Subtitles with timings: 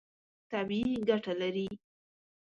[0.51, 1.67] طبیعي ګټه لري.